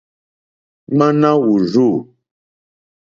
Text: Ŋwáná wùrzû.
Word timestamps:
Ŋwáná 0.97 1.31
wùrzû. 1.45 1.87